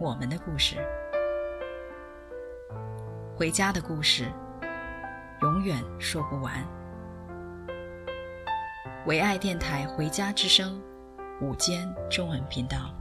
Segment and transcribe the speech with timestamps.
[0.00, 0.76] 我们的故事，
[3.36, 4.30] 回家的故事，
[5.42, 6.64] 永远说不完。
[9.06, 10.80] 唯爱电台《回家之声》
[11.44, 12.97] 午间中文频道。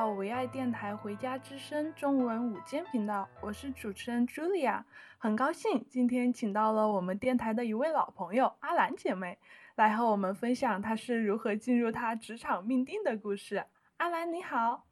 [0.00, 4.82] 到唯爱电台《回家之声》中文午间频道，我是主持人 Julia，
[5.18, 9.38] 很高兴今天请到了我们电台的一位老朋友阿兰姐妹，
[9.74, 13.66] 来和我们分享她是如何进入她职场命定的故事。
[13.98, 14.86] 阿兰你好，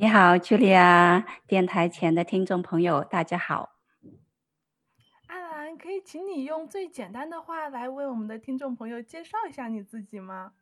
[0.00, 3.76] 你好 Julia，电台前的听众朋友大家好。
[5.28, 10.54] 阿兰，可以请你用最简单的话来为我们的听众朋友介绍一下你自己吗？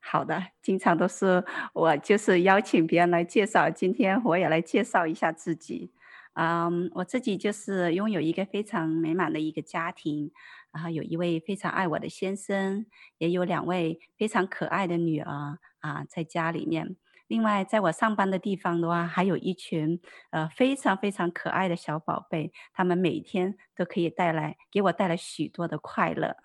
[0.00, 5.92] 好的，经常都是我就是邀请别人来介绍，今天我也来介绍一下自己。
[6.34, 10.32] 嗯，我自己就是拥有一个非常美满的一个家庭，
[10.72, 12.86] 然后有一位非常爱我的先生，
[13.18, 16.96] 也有两位非常可爱的女儿啊，在家里面。
[17.28, 26.36] 另外，在我上班的地方的话，还有一群呃非常非常可爱的小宝贝，他们每天都可以带来给我带来许多的快乐。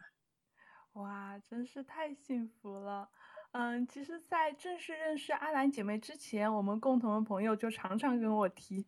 [0.93, 3.09] 哇，真是太幸福了。
[3.51, 8.85] 嗯，其实，在正式认识阿兰姐妹之前，我们共同的朋友就常常跟我提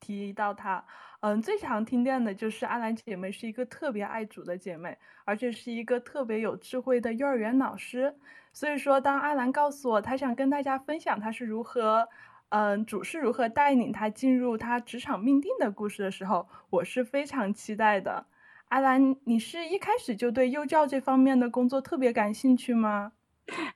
[0.00, 0.84] 提到她。
[1.20, 8.16] 嗯，最常听见的就是阿兰姐妹是一个特别爱主的姐妹，而且是一个特别有智慧的幼儿园老师。
[8.52, 12.08] 所以说，当阿兰告诉我她想跟大家分享她是如何，
[12.50, 18.26] 嗯，主是如何带领她进入她职场命定的故事的时候，我是非常期待的。
[18.68, 23.12] 阿兰，你是一开始就对幼教这方面的工作特别感兴趣吗？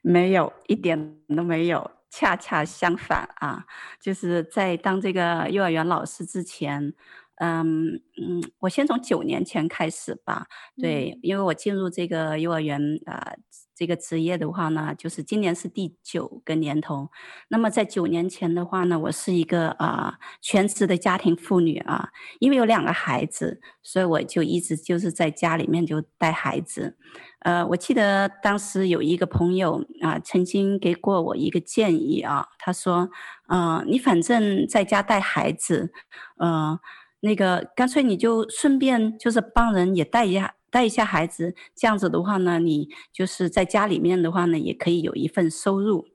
[0.01, 3.67] 没有，一点都没有，恰恰相反啊！
[4.01, 6.95] 就是在当这个幼儿园老师之前，
[7.41, 10.47] 嗯嗯，我先从九年前开始吧。
[10.81, 13.39] 对，嗯、因为我进入这个幼儿园啊、呃，
[13.75, 17.11] 这个职业的话呢，就是今年是第九个年头。
[17.49, 22.11] 那么在九年前的话呢，我是一个啊、呃、全职的家庭妇女啊，
[22.41, 26.97] 因为有两个孩子，所以我就一直就是在家里面就带孩子。
[27.41, 33.09] 呃，我记得当时有一个朋友啊、呃，曾经给过我一个建议啊，他说，
[33.49, 35.93] 嗯、呃，你反正在家带孩子，
[36.39, 36.81] 嗯、呃，
[37.21, 46.07] 那个干脆你就顺便就是帮人也带一下带一下孩子，这样子的话呢，你就是在家里面的话呢，也可以有一份收入。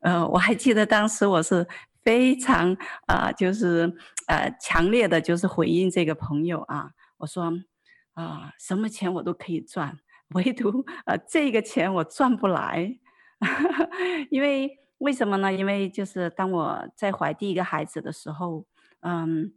[0.00, 1.66] 呃，我还记得当时我是
[2.02, 2.76] 非常
[3.06, 3.92] 啊、就是
[4.26, 7.52] 呃强烈的，就是回应这个朋友啊，我说
[8.14, 9.98] 啊、什么钱我都可以赚。
[10.34, 12.98] 唯独呃，这个钱我赚不来，
[14.30, 15.52] 因为为什么呢？
[15.52, 18.64] 因为就是当我在怀第一个孩子的时候，
[19.00, 19.52] 嗯，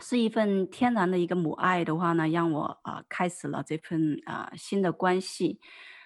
[0.00, 5.60] 是一份天然的一个母爱的话呢，让我啊、开始了这份啊、新的关系。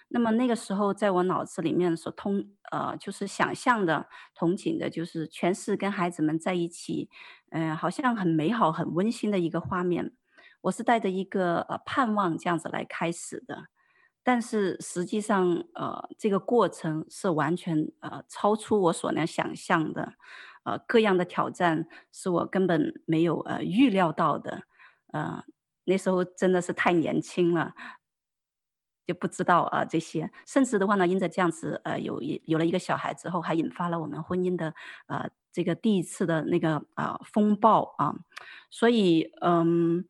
[0.08, 4.06] 那么那个时候，在我脑子里面所通呃，就是想象的、
[4.38, 7.10] 憧憬的，就是全是跟孩子们在一起，
[7.50, 10.12] 嗯、呃，好像很美好、很温馨的一个画面。
[10.62, 13.64] 我是带着一个呃盼望这样子来开始的。
[14.22, 20.14] 但是实际上，呃，这个过程是完全呃超出我所能想象的，
[20.66, 24.64] 呃，各样的挑战是我根本没有呃预料到的，
[25.12, 25.44] 呃，
[25.84, 27.72] 那时候真的是太年轻了，
[29.06, 34.74] 就不知道啊、这些，甚至的话呢，因着这样子，呃，有一有了一个小孩之后，还引发了我们婚姻的
[35.06, 38.14] 呃这个第一次的那个啊、风暴啊，
[38.70, 40.04] 所以嗯。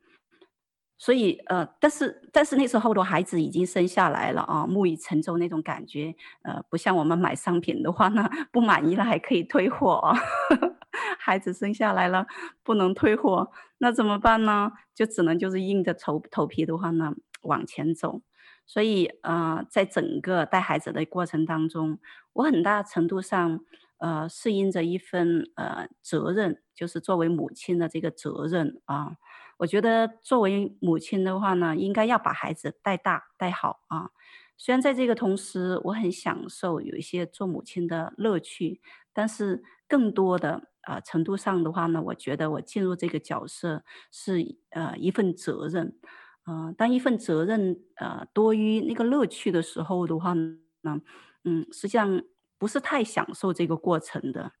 [0.97, 10.17] 所以，呃，但是，但是那时候的孩子已经生下来了啊，木已成舟那种感觉，呃，不像我们买商品的话呢，不满意了还可以退货啊。
[11.19, 12.25] 孩子生下来了，
[12.63, 14.71] 不能退货，那怎么办呢？
[14.95, 17.13] 就只能就是硬着头头皮的话呢，
[17.43, 18.21] 往前走。
[18.65, 21.99] 所以，呃，在整个带孩子的过程当中，
[22.33, 23.61] 我很大程度上，
[23.99, 29.17] 呃，适应着一份呃责任，就是作为母亲的这个责任啊。
[29.59, 34.11] 我觉得作为母亲的话呢，应该要把孩子带大带好啊。
[34.55, 38.81] 虽然在这个同时，我很享受有一些做母亲的乐趣，
[39.13, 45.97] 但是更多的呃程度上的话呢，我觉得我进入这个角色是呃一份责任，
[46.45, 51.01] 呃，当一份责任呃多于那个乐趣的时候的话呢，
[51.43, 52.21] 嗯，实际上
[52.57, 54.53] 不是太享受这个过程的。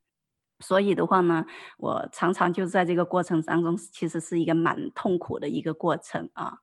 [0.59, 1.45] 所以的话呢，
[1.77, 6.59] 我常常就在这个过程当中，其实是一个蛮痛苦的一个过程啊。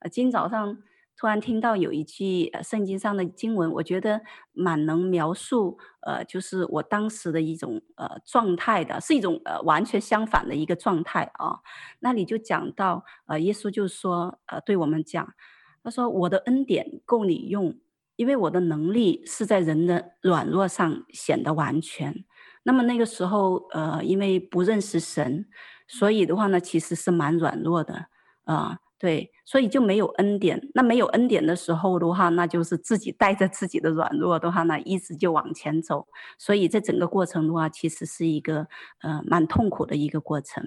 [0.00, 0.78] 呃，今早上
[1.16, 4.20] 突然听到有一句圣经上的经文，我觉得
[4.52, 11.60] 蛮能描述呃，就是我当时的一种呃状态的，是一种呃完全相反的一个状态啊。
[12.00, 15.34] 那里就讲到呃，耶稣就说呃，对我们讲，
[15.82, 17.76] 他说我的恩典够你用，
[18.18, 22.24] 因为我的能力是在人的软弱上显得完全。
[22.64, 25.46] 那么那个时候，呃，因为不认识神，
[25.86, 28.06] 所以的话呢，其实是蛮软弱的，
[28.42, 30.68] 啊、对，所以就没有恩典。
[30.74, 36.08] 那没有恩典的时候的话，那就是自己带着自己的软弱的话呢，一直就往前走。
[36.36, 38.66] 所以这整个过程的话，其实是一个
[39.00, 40.64] 呃蛮痛苦的一个过程。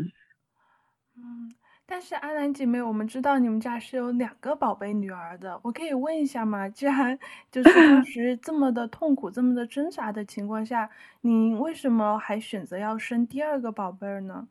[1.18, 1.52] 嗯。
[1.92, 6.70] 但是阿兰姐妹，我们知道你们家是有两个宝贝女儿的，我可以问一下吗？
[6.70, 7.20] 既然
[7.52, 10.90] 就是当 时这么的痛苦、这么的挣扎的情况下，
[11.20, 14.48] 你为什么还选择要生第二个宝贝呢？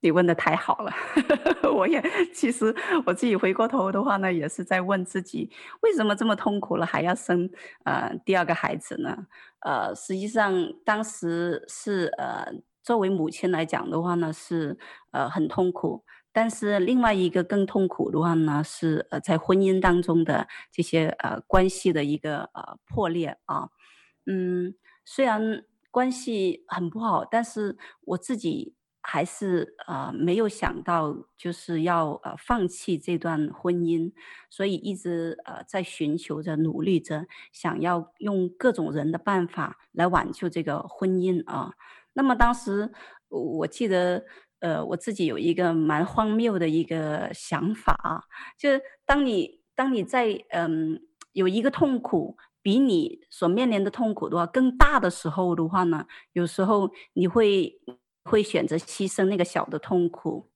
[0.00, 0.90] 你问的太好了，
[1.76, 2.02] 我也
[2.32, 5.50] 其实我自己回过头的话呢，也是在问自己，
[5.82, 7.50] 为什么这么痛苦了还要生
[7.84, 9.26] 呃第二个孩子呢？
[9.60, 10.54] 呃，实际上
[10.86, 12.46] 当时是呃
[12.82, 14.78] 作为母亲来讲的话呢，是
[15.10, 16.02] 呃很痛苦。
[16.34, 23.68] 但是另外一个更痛苦的话呢，是呃在婚姻当中的这些呃关系的一个呃破裂啊，
[24.24, 24.74] 嗯，
[25.04, 34.12] 虽然关系很不好，但是我自己还是呃没有想到就是要呃放弃这段婚姻，
[34.48, 41.74] 所以一直呃在寻求着、努力着，想要用各种人的办法来挽救这个婚姻啊。
[42.14, 42.90] 那么当时
[43.28, 44.24] 我记得。
[44.62, 48.22] 呃，我自己有一个蛮荒谬的一个想法啊，
[48.56, 57.80] 就是当你当你在嗯有一个痛苦比你所面临的痛苦的话更大的时候的话呢，有时候你会
[58.24, 60.48] 会选择牺牲那个小的痛苦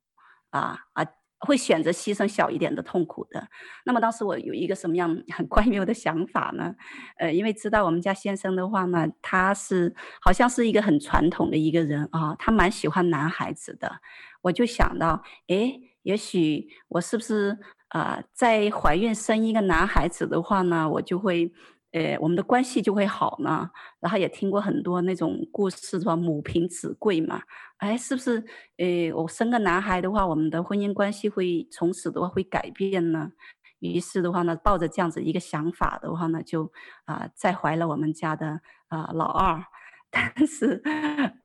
[0.50, 1.04] 啊啊。
[1.46, 3.48] 会选择牺牲小一点的痛苦的。
[3.84, 6.74] 那么当时我有一个什么样很怪谬的想法呢？
[7.18, 14.00] 呃，因为知道我们家先生的话呢，他是好像是一个很传统的一个人啊，他蛮喜欢男孩子的。
[14.42, 17.56] 我就想到，诶，也许我是不是
[17.88, 21.52] 啊，在怀孕生一个男孩子的话呢，我就会。
[21.96, 23.70] 呃，我们的关系就会好呢。
[24.00, 27.40] 然后也听过很多那种故事，说母凭子贵嘛。
[27.78, 28.44] 哎，是不是？
[28.76, 33.30] 呃，我生个男孩的话，我们的婚姻关系会从此的话会改变呢？
[33.78, 36.70] 于是的话呢，抱着这样子一个想法的话呢，就
[37.06, 39.64] 啊、再怀了我们家的啊、老二。
[40.12, 40.82] 但是，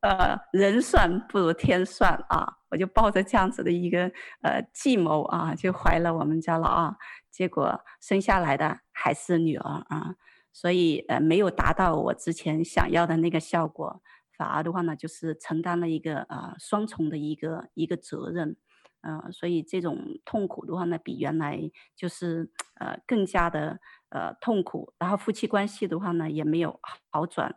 [0.01, 4.11] 呃，人算不如天算啊，我就抱着这样子的一个
[4.43, 6.95] 呃计谋啊，就怀了我们家老二。
[7.29, 10.15] 结果生下来的还是女儿啊。
[10.53, 14.01] 所以，呃，没有达到我之前想要的那个效果，
[14.37, 18.57] 反而的话呢，就是承担了一个呃双重的一个一个责任，
[19.01, 21.59] 呃，所以这种痛苦的话呢，比原来
[21.95, 23.79] 就是呃更加的
[24.09, 26.79] 呃痛苦，然后夫妻关系的话呢，也没有
[27.09, 27.55] 好转，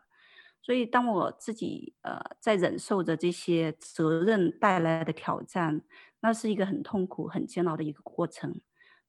[0.63, 5.83] 所以当我自己呃在忍受着这些责任带来的挑战，
[6.21, 8.61] 那是一个很痛苦、很煎熬的一个过程。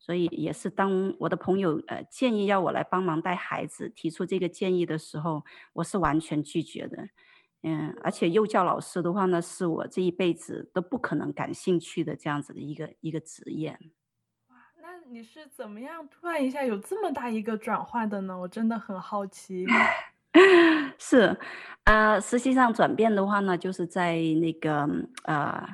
[0.05, 5.43] 所以也是当我的朋友呃建议要我来帮忙带孩子，提出这个建议的时候，
[5.73, 7.07] 我是完全拒绝的。
[7.63, 13.79] 嗯，而且幼教老师的话呢，是我这一辈子都不可能感兴趣的这样子的一个一个职业。
[14.49, 18.37] 哇，那你是怎么样突然一下有这么大一个转换的呢？
[18.37, 19.65] 我真的很好奇。
[20.99, 21.35] 是
[21.85, 24.87] 啊，呃，实际上转变的话呢，就是在那个
[25.23, 25.67] 呃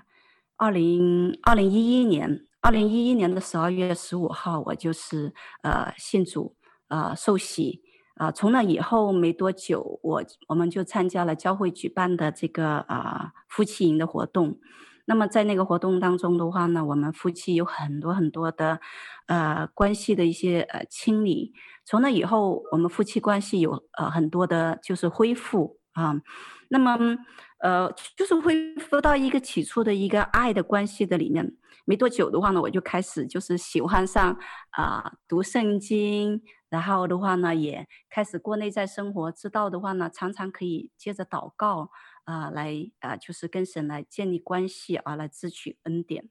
[0.56, 2.46] 二零二零一一年。
[2.62, 6.56] 二零一一年的十二月十五号，我就是呃信主，
[6.89, 7.82] 呃受洗，
[8.15, 14.60] 啊、呃，从那以后没多久，我我们就参加了教会举办的这个啊、呃、夫妻营的活动。
[15.06, 18.80] 那么在那个活动当中的话呢，我们夫妻有很多很多的
[19.25, 21.53] 呃关系的一些呃清理。
[21.84, 26.22] 从那以后，我们夫妻关系有呃很多的就是恢复啊。
[26.70, 27.18] 那么
[27.62, 31.56] 呃就是恢复到一个起初的一个爱的关系的里面。
[31.86, 34.38] 没多久的话呢，我就开始就是喜欢上
[34.72, 41.89] 啊、读圣经，然后的话呢也开始过内在生活，知道的话呢常常可以接着祷告
[42.24, 46.30] 啊、来啊、呃、就是跟神来建立关系啊来支取恩典。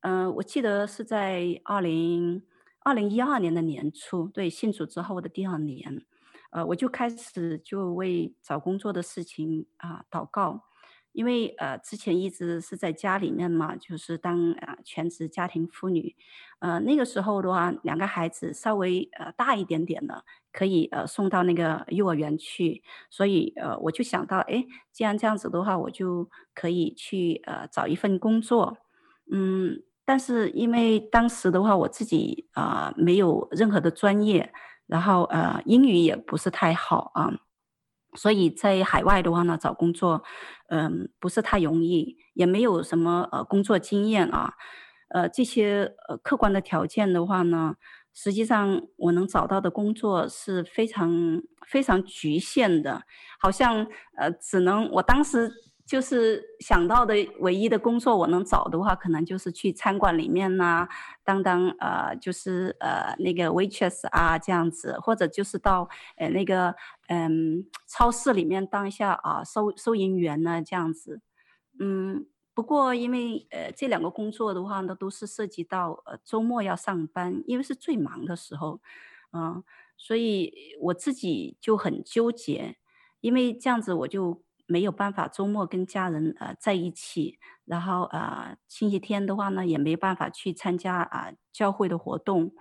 [0.00, 2.44] 嗯、我记得是在二零
[2.80, 6.06] 二零一二年的年初，对，信主之后的第二年，
[6.50, 10.64] 呃我就开始就为找工作的事情啊、祷告。
[11.12, 16.14] 因为呃之前一直是在家里面嘛，就是当呃全职家庭妇女，
[16.60, 28.76] 呃那个时候的话，两个孩子稍微呃大一点点了，可以呃送到那个幼儿园去，所以呃我就想到，哎，既然这样子的话，我就可以去呃找一份工作，
[29.32, 34.52] 嗯，但是因为当时的话，我自己啊、没有任何的专业，
[34.88, 37.30] 然后呃英语也不是太好啊。
[38.16, 40.24] 所以在海外的话呢，找工作，
[40.70, 44.54] 嗯，不是太容易，也没有什么呃工作经验啊，
[45.10, 47.76] 呃，这些呃客观的条件的话呢，
[48.12, 53.02] 实际上我能找到的工作是非常非常局限的，
[53.38, 55.52] 好像呃只能我当时。
[55.88, 60.86] 就是想到的唯一的工作，我能找的话，可能就是去餐馆里面呐、
[61.24, 66.74] 当当呃，就是呃那个 waitress 啊这样子，或者就是到呃那个
[67.08, 71.22] 嗯超市里面当一下啊收收银员呢这样子。
[71.80, 78.82] 嗯，不过因为呃这两个工作的话呢，都是涉及到呃周末要上班，因为是最忙的时候，
[79.32, 79.64] 嗯、
[79.96, 80.52] 所以
[80.82, 82.76] 我自己就很纠结，
[83.22, 84.42] 因为这样子我就。
[84.68, 92.52] 没有办法周末跟家人呃在一起，然后呃星期天的话呢也没办法去参加啊、教会的活动，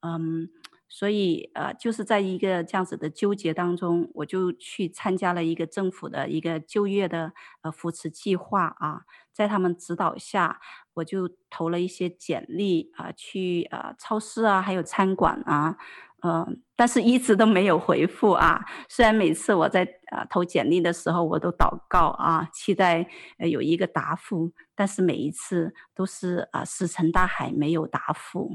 [0.00, 0.48] 嗯，
[0.88, 9.02] 所以呃就是在一个这样子的纠结当中，我就去参加了一个政府的一个就业的呃扶持计划啊，
[9.32, 10.60] 在他们指导下，
[10.94, 15.78] 我就投了一些简历啊、去呃超市啊，还有餐馆啊。
[16.22, 18.64] 嗯、但是一直都没有回复啊。
[18.88, 28.52] 虽然每次我在啊投简历的时候，我都祷告啊，期待呃有一个答复，但是每一次都是啊石沉大海，没有答复。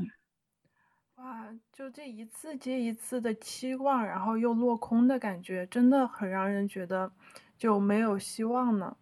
[1.16, 7.12] 哇，就这一次接一次的期望，然后又落空的感觉，真的很让人觉得
[7.58, 8.96] 就没有希望呢。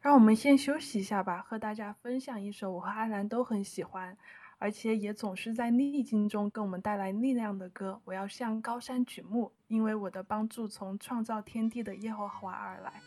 [0.00, 4.16] 让我们先休息一下吧，和大家分享一首我和阿兰都很喜欢。
[4.58, 13.00] 而且也总是在逆境中给我们带来力量的歌我要向高山举目因为我的帮助从创造天地的耶和华而来。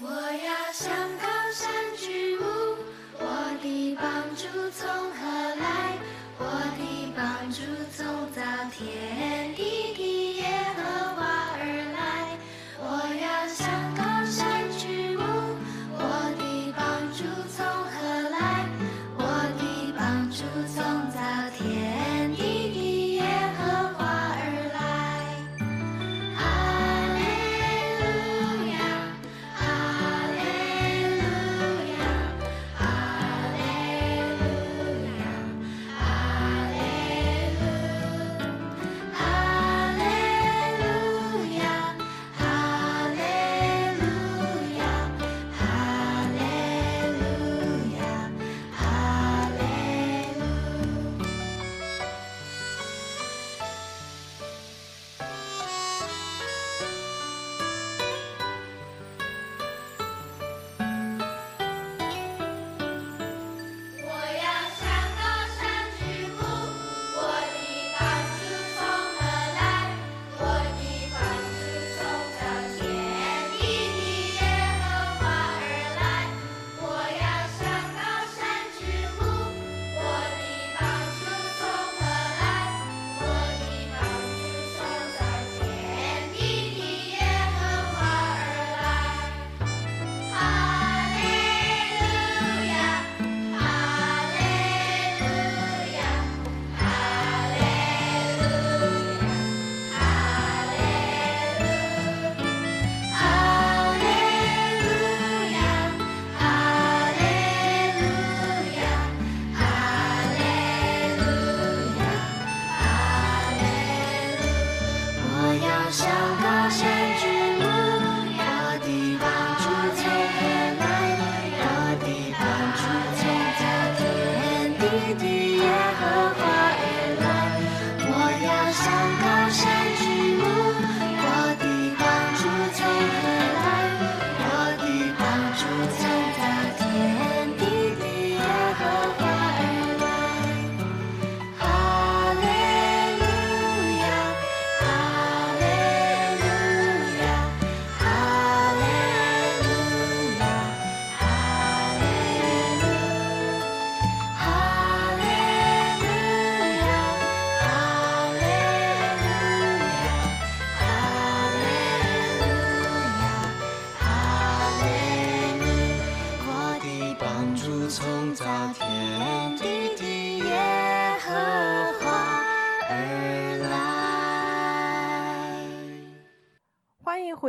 [0.00, 2.44] 我要向高山举目
[3.18, 6.11] 我的帮助从何来？
[7.22, 7.62] 帮助
[7.96, 9.81] 创造天地。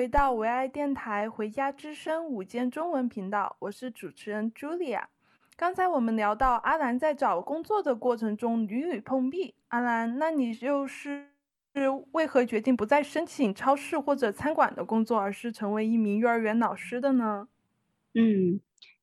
[0.04, 5.06] 回到唯爱电台《回家之声》午间中文频道，我是主持人 Julia。
[5.56, 11.30] 刚才我们聊到阿兰在找工作的过程中屡屡碰壁，阿兰，那你就是
[12.12, 17.48] 为何决定不再申请超市或者餐馆的工作，而是成为一名幼儿园老师的呢？
[18.14, 18.60] 嗯，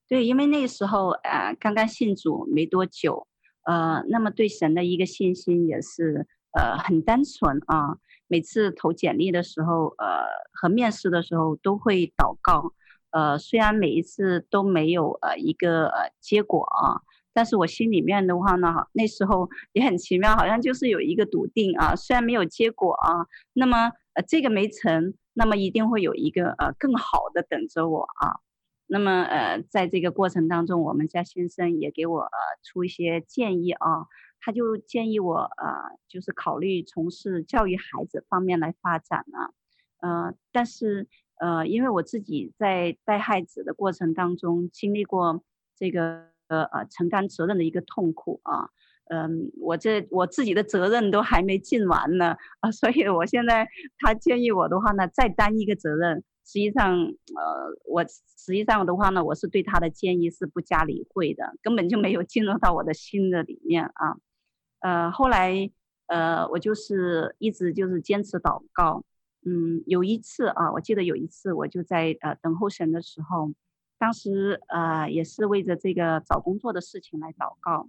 [0.06, 3.26] 对，因为那个时候呃刚刚信主没多久，
[3.62, 7.96] 呃，那么对神的一个信心也是呃很单纯啊。
[8.30, 10.22] 每次投简历的时候，呃，
[10.52, 12.72] 和面试的时候都会祷告，
[13.10, 28.38] 呃，虽然每一次都没有呃一个呃结果啊，但是我心里面的话呢，那时候也很奇妙，好像就是有一个笃定啊，虽然没有结果啊，那么呃这个没成，那么一定会有一个呃更好的等着我啊，
[28.86, 34.06] 那么呃在这个过程当中，我们家先生也给我呃出一些建议啊。
[34.40, 39.38] 他就建议我，呃，就是考虑从事教育孩子方面来发展呢，
[40.00, 41.06] 呃，但是，
[41.38, 45.42] 呃，因为我自己在带孩子的过程当中经历过
[45.76, 48.70] 这个，呃呃，承担责任的一个痛苦啊，
[49.10, 53.68] 嗯、我这我自己的责任都还没尽完呢，啊、所以我现在
[53.98, 64.16] 他建议我的话呢，再担一个责任，实际上，呃，我实际上的话呢，我是对他的建议是不加理会的，根本就没有进入到我的心的里面啊。
[64.80, 65.70] 呃，后来，
[66.06, 69.04] 呃，我就是一直就是坚持祷告，
[69.44, 73.52] 嗯，有一次啊，我记得有一次，我就在呃等候神的时候，
[73.98, 77.88] 当时呃也是为着这个找工作的事情来祷告。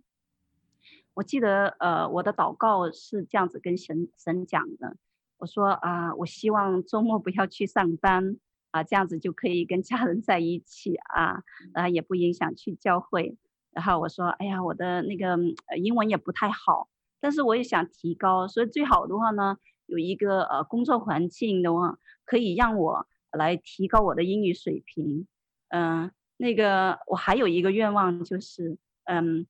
[1.13, 4.95] 我记得呃我的祷告是这样子跟神神讲的，
[5.38, 8.38] 我说啊、我希望周末不要去上班
[8.71, 13.38] 啊，这样子就可以跟家人在一起啊，啊也不影响去教会。
[13.71, 15.38] 然后我说，哎呀，我的那个
[15.81, 25.25] 英文也不太好，但是我也想提高，所以最好的话呢，有一个呃工作环境的话，可以让我来提高我的英语水平。
[25.69, 29.47] 嗯、那个我还有一个愿望就是，嗯，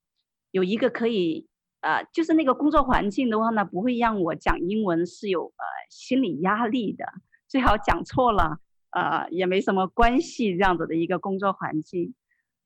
[0.51, 1.47] 有一个可以，
[1.79, 7.05] 呃，就是那个工作环境的话呢，不会让我讲英文是有呃心理压力的，
[7.47, 8.59] 最好讲错了，
[8.91, 12.13] 呃，也没什么关系这样子的一个工作环境。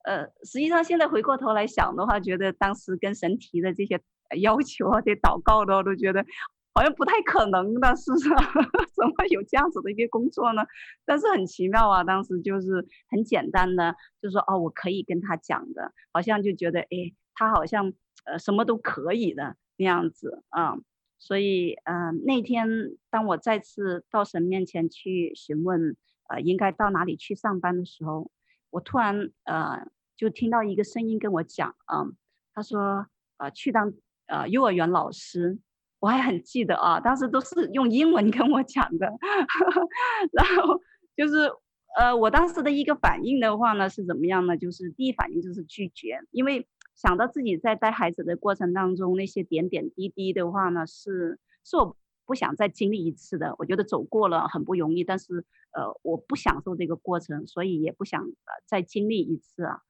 [0.06, 4.00] 呃，实际上现在回过头来想的话，觉得当时跟神提的这些
[4.40, 6.24] 要求啊，这祷告的，我都觉得
[6.72, 8.28] 好像不太可能的，是不是？
[8.94, 10.62] 怎么有这样子的一个工作呢？
[11.04, 17.92] 但是很奇妙啊，当时就是很简单的，就说哦，我可以跟他讲的，好像就觉得哎，他好像
[18.26, 20.76] 呃什么都可以的那样子啊。
[21.18, 22.68] 所以嗯、那天
[23.10, 25.96] 当我再次到神面前去询问
[26.28, 28.30] 呃应该到哪里去上班的时候，
[28.70, 29.88] 我突然呃。
[30.16, 32.16] 就听到一个声音跟我讲，嗯，
[32.54, 33.92] 他说，呃，去当
[34.26, 35.58] 呃幼儿园老师，
[36.00, 39.06] 我还很记得啊，当时都是用英文跟我讲的，
[40.32, 40.80] 然后
[41.16, 41.50] 就是，
[41.98, 44.56] 呃，我当时的一个反应的话呢是怎么样呢？
[44.56, 59.82] 就是第一反应就是拒绝，因为想到自己在带孩子的过程当中那些点点滴滴的话呢，是是我不想再经历一次的，我觉得走过了很不容易，但是呃我不享受这个过程，所以也不想呃再经历一次啊。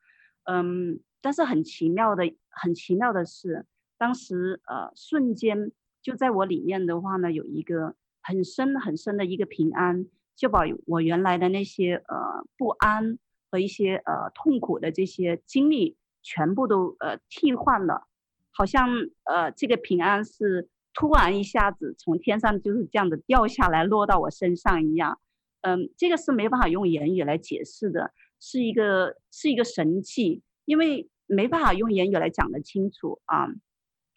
[0.47, 3.67] 嗯，但是很奇妙的，很奇妙的是，
[3.99, 10.07] 当时呃，瞬间就在我里面的话呢，有一个很深很深的一个平安，
[10.37, 13.19] 就把我原来的那些呃不安
[13.51, 18.07] 和一些呃痛苦的这些经历全部都呃替换了，
[18.53, 18.89] 好像
[19.25, 25.19] 呃这个平安是突然一下子从天上就是这样子掉下来落到我身上一样，
[25.63, 28.13] 嗯，这个是没办法用言语来解释的。
[28.41, 33.49] 是一个是一个神器，因为没办法用言语来讲得清楚啊，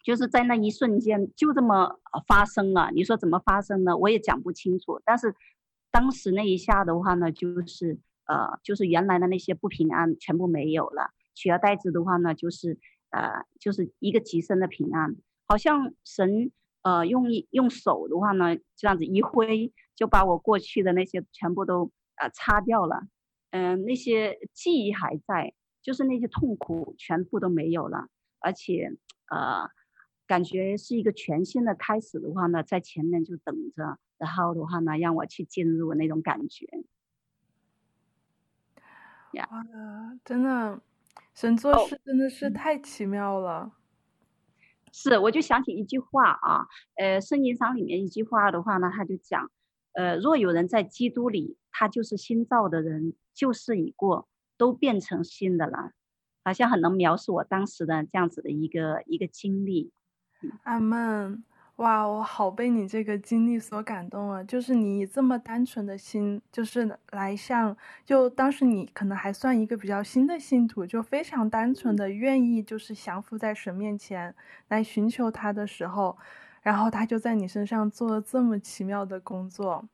[0.02, 2.90] 就是在那一瞬间就这么发生了。
[2.92, 3.96] 你说怎么发生呢？
[3.96, 5.00] 我也讲不清楚。
[5.04, 5.34] 但是
[5.90, 12.78] 当时那一下的话呢，就是呃，就是原来的那些不平安全部没有了，取而代之的话呢，就是
[13.10, 16.52] 呃，就是一个极深的平安，好像神
[16.82, 23.02] 呃用用手的话呢，这样子一挥，就把我过去的那些全部都呃擦掉了。
[23.50, 28.08] 嗯、呃，那些记忆还在，就是那些痛苦全部都没有了，
[28.38, 28.92] 而且
[29.30, 29.68] 呃，
[30.26, 36.66] 感觉是一个全新的开始的话呢，在前面就等着，然后的话呢，让我去进入那种感觉。
[39.32, 40.80] 呀、yeah.，真的，
[41.34, 43.60] 神做事真的是太奇妙了。
[43.60, 43.72] Oh.
[44.92, 49.50] 是，我就想起一句话啊，呃，圣经上里面一句话的话呢，他就讲，
[49.92, 53.14] 呃，若有人在基督里，他就是新造的人。
[53.40, 55.92] 旧事已过，都变成新的了，
[56.44, 59.92] 好像很能描述我当时的这样子的一个一个经历。
[60.64, 61.42] 阿门。
[61.76, 64.44] 哇，我好被你这个经历所感动啊。
[64.44, 67.74] 就是你以这么单纯的心，就是来向，
[68.04, 74.34] 就当时你可能还算一个比较新的信徒，就非常单纯的愿意就是降服在神面前
[74.68, 76.18] 来寻求他的时候，
[76.60, 79.88] 然后他就在你身上做了这么奇妙的工作。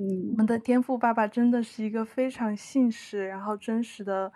[0.00, 4.32] 嗯，我们的天父爸爸真的是一个非常信实，然后真实的，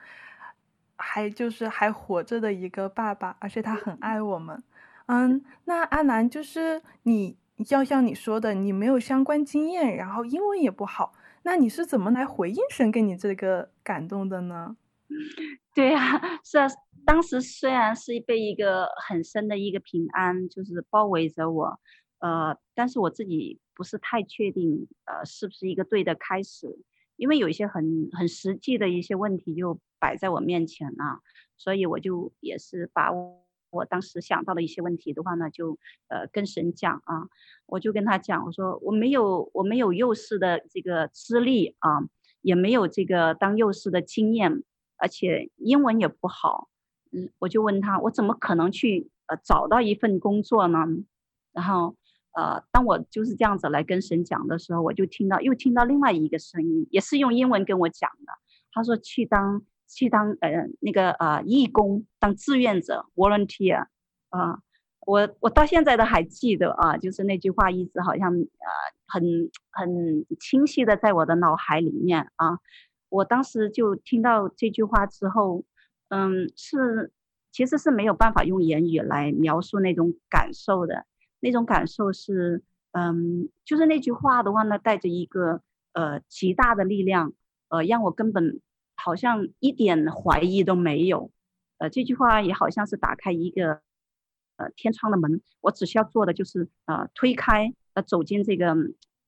[0.97, 4.63] 还就是还活着的一个爸爸，而且他很爱我们。
[5.07, 7.39] 嗯，那阿南就是你
[7.71, 14.77] 要像你说的，你没有相关经验，然后英文也不好，那你是怎么来回应神给你这个感动的呢？
[15.75, 16.67] 对呀、啊，是啊，
[17.07, 21.81] 当时虽然是被一个很深的一个平安就是包围着我，
[22.19, 26.79] 呃，但是我自己不是太确定，呃，是不是一个对的开始，
[27.17, 31.21] 因为有一些很很实际的一些问题就摆在我面前啊，
[31.57, 33.43] 所以我就也是把我。
[33.71, 37.27] 我当时想到的一些问题的话呢，就呃跟神讲啊，
[37.67, 41.99] 我就跟他讲，我说我没有我没有幼师的这个资历啊，
[42.41, 44.63] 也没有这个当幼师的经验，
[44.97, 46.69] 而且英文也不好，
[47.11, 50.79] 嗯，我就问他，我怎么可能去呃找到一份工作呢？
[51.53, 51.97] 然后
[52.35, 58.33] 呃，当我就是这样子来跟神讲的时候，我就听到又听到另外一个声音，也是用英文跟我讲的，
[58.73, 59.63] 他说去当。
[59.87, 63.87] 去当呃那个呃义工，当志愿者 volunteer
[64.31, 64.59] 啊，
[65.07, 68.69] 我我到现在都还记得啊，就是那句话一直好像呃
[69.07, 69.23] 很
[69.71, 72.59] 很清晰的在我的脑海里面啊。
[73.09, 75.63] 我当时就听到这句话之后，
[76.09, 77.13] 嗯，是
[77.53, 81.07] 其实是没有办法用言语来描述那种感受的，
[81.45, 85.61] 那种感受是嗯，就是那句话的话呢，带着一个
[85.93, 87.33] 呃极大的力量，
[87.69, 88.61] 呃，让我根本。
[88.97, 91.33] 好像一点怀疑都没有，
[91.79, 93.81] 呃，这句话也好像是打开一个
[94.57, 98.73] 呃天窗的门，我只需要做的就是呃推开呃走进这个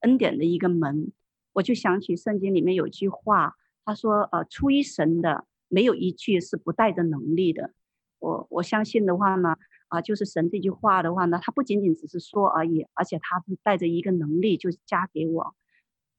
[0.02, 1.10] 恩典的一个门，
[1.52, 7.72] 我就想起圣经里面有句话，他说呃出于神的没有一句是不带着能力的，
[8.20, 9.56] 我我相信的话呢
[9.88, 15.54] 啊、就是神这句话的话呢，他不仅仅只是说而已，而且他是带着一个能力就加给我，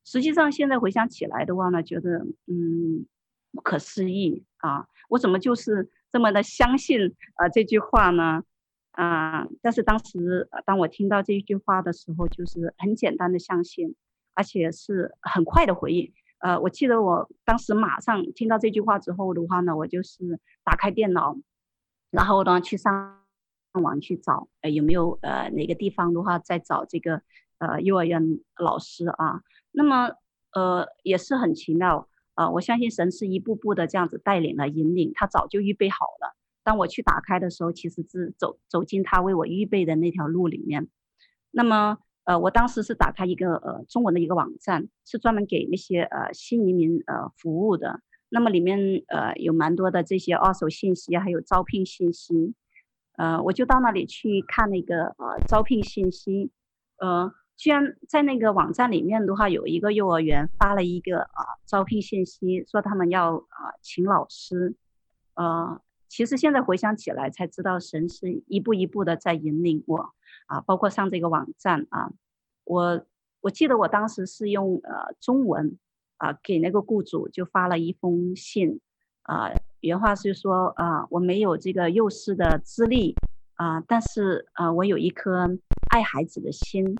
[0.06, 3.06] 实际上现在回想起来的话呢，觉得嗯。
[3.54, 4.86] 不可思议啊！
[5.10, 8.44] 我怎么就是这么的相信啊这句话呢？
[8.92, 9.48] 啊！
[9.62, 13.96] 但是当时当我听到这句话的时候，就是很简单的相信，
[14.36, 16.14] 而且是很快的回应。
[16.40, 21.36] 呃，我记得我当时马上听到这句话之后的话呢，我就是打开电脑，
[22.12, 23.22] 然后呢去上
[23.78, 27.22] 上网去找，呃，有没有呃哪个地方的话在找这个
[27.60, 29.42] 呃幼儿园老师啊？
[29.72, 30.14] 那么
[30.54, 32.10] 呃也是很奇妙。
[32.34, 36.36] 啊、呃，我相信神是一步步的这样子带领了、引领，他早就预备好了。
[36.64, 40.88] 当我去打开的时候，其实是走走进他为我预备的那条路里面。
[41.52, 48.02] 那么，呃，我当时是打开一个呃中文的一个网站，是专门给那些呃新移民呃服务的。
[48.30, 52.54] 那么里面呃有蛮多的这些二手信息，还有招聘信息。
[53.18, 56.50] 呃，我就到那里去看那个呃招聘信息，
[57.00, 57.34] 呃。
[57.60, 64.76] 居然在那个网站里面的话，有一个幼儿园发了一个啊招聘信息，说他们要啊请老师。
[65.34, 70.14] 呃，其实现在回想起来才知道，神是一步一步的在引领我
[70.46, 72.12] 啊，包括上这个网站啊，
[72.64, 73.04] 我
[73.42, 75.80] 我记得我当时是用呃中文
[76.18, 78.82] 啊给那个雇主就发了一封信
[79.24, 79.50] 啊，
[79.82, 83.16] 原话是说啊我没有这个幼师的资历
[83.56, 85.58] 啊，但是啊我有一颗
[85.92, 86.96] 爱孩子的心。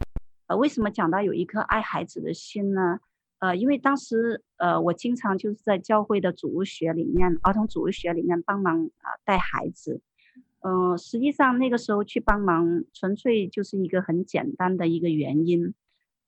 [0.48, 3.00] 呃，为什么讲到有一颗爱孩子的心呢？
[3.40, 10.02] 呃，因为当时呃，我经常就是在教会的主日学里面，儿童主日学里面帮忙啊、带孩子。
[10.62, 15.74] 嗯、实际上那个时候去帮忙，纯粹就是一个很简单的一个原因。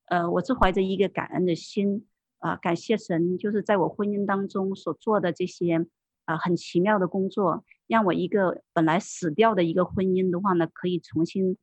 [0.06, 2.06] 呃，我是怀着一个感恩的心
[2.40, 5.86] 啊、感谢神，就是在我婚姻当中所做的这些
[6.30, 11.58] 啊、很奇妙的工作，让我一个本来死掉的一个婚姻的话呢，可以重新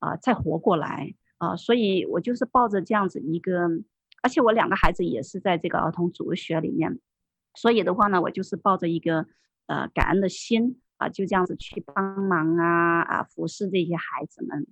[0.00, 1.14] 啊、再活过来。
[1.38, 3.68] 啊、所以我就是抱着这样子一个，
[4.20, 6.98] 而且我两个孩子也是在这个儿童主日学里面，
[7.54, 9.24] 所以的话呢，我就是抱着一个
[9.66, 14.66] 呃感恩的心啊、就这样子去帮忙啊啊服侍这些孩子们，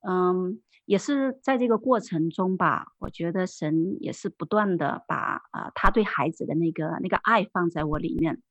[0.00, 8.42] 嗯，也是在这个过程中吧，我觉得神也是不断的把啊、他对孩子的那个那个爱放在我里面，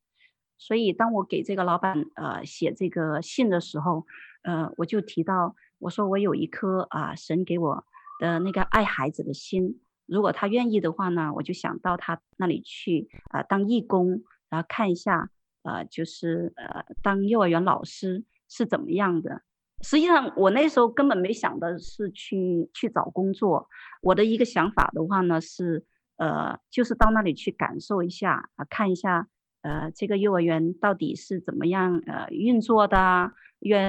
[0.58, 4.06] 所以当我给这个老板呃写这个信的时候，
[4.42, 5.54] 呃我就提到。
[5.80, 7.84] 我说我有一颗啊，神给我
[8.18, 15.30] 的那个爱孩子的心，如果他愿意的话呢，我就想到他那里去啊当义工，然后看一下，
[15.62, 19.42] 呃，就是呃当幼儿园老师是怎么样的。
[19.80, 23.68] 实际上我那时候根本没想的是去去找工作，
[24.02, 25.84] 我的一个想法的话呢是，
[26.16, 29.28] 呃，就是到那里去感受一下啊，看一下，
[29.62, 33.80] 呃，这个幼儿园到底是怎么样呃运作的，幼儿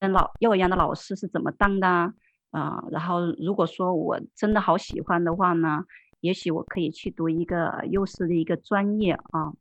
[0.00, 2.12] 园老幼儿园的老师是怎么当的啊，
[2.50, 5.84] 呃，然后如果说我真的好喜欢的话呢，
[6.20, 9.52] 也许我可以去读一个幼师的一个专业啊。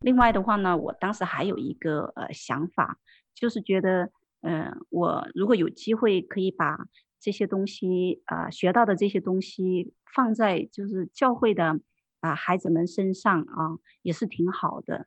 [0.00, 2.98] 另外的话呢，我当时还有一个呃想法，
[3.34, 4.10] 就是觉得。
[4.44, 6.76] 嗯、呃，我如果有机会可以把
[7.18, 11.80] 这些东西啊、呃、学到的这些东西放在就是教会的
[12.20, 15.06] 啊、孩子们身上啊，也是挺好的。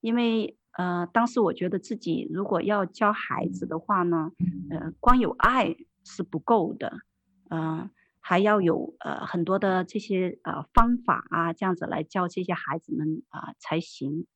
[0.00, 4.30] 因为呃，当时我觉得自己如果要教孩子的话呢，
[4.70, 7.00] 呃，光有爱是不够的，
[7.50, 14.26] 嗯、呃，还要有呃很多的这些呃方法啊，这样子来教这些孩子们啊、才行。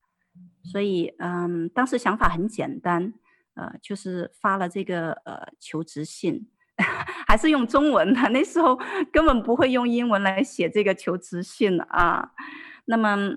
[0.65, 3.15] 所以嗯、当时想法很简单。
[3.61, 6.49] 呃，就是发了这个呃求职信，
[7.29, 8.21] 还是用中文的。
[8.31, 8.81] 那时候
[9.13, 12.31] 根本不会用英文来写这个求职信啊。
[12.87, 13.37] 那么，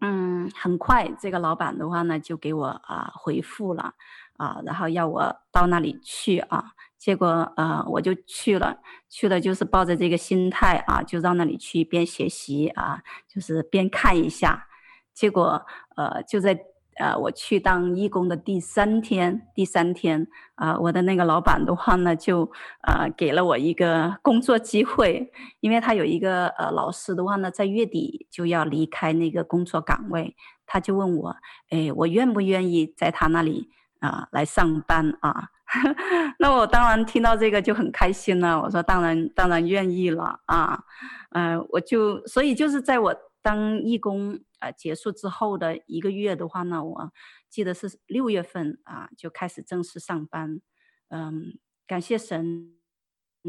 [0.00, 3.94] 嗯，很快这个老板的话呢，就给我啊、回复了
[4.36, 6.72] 啊，然后要我到那里去啊。
[6.98, 14.66] 结果呃，我就去了，去了就是抱着这个心态啊，就到那里去边学习啊，就是边看一下。
[15.14, 16.71] 结果呃，就在。
[17.02, 22.48] 呃，我去当义工的第三天，第三天啊、我的那个老板的话呢，就
[22.86, 31.36] 呃给了我一个工作机会，因为他有一个呃老师的话呢，在月底就要离开那个工作岗位，他就问我，
[31.70, 35.48] 哎，我愿不愿意在他那里啊、来上班啊？
[36.38, 40.84] 那我当然听到这个就很开心了，我说当然当然愿意了啊，
[41.30, 44.44] 嗯、呃，我就所以就是在我当义工。
[44.62, 47.12] 啊，结束之后的一个月的话呢，我
[47.48, 50.60] 记得是六月份啊，就开始正式上班。
[51.08, 52.76] 嗯，感谢神，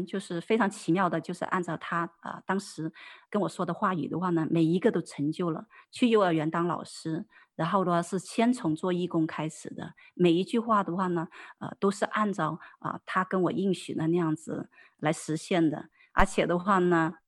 [0.08, 2.92] 就是非常奇妙的，就是按照他啊当时
[3.30, 5.68] 跟我说的话语的话呢，每一个都成就了。
[5.92, 11.28] 去幼儿园当老师，然后的话是先从做义工开始的，每一句话的话呢，
[11.60, 17.18] 呃，都是按照啊他跟我应许的那样子来实现的，而且的话呢，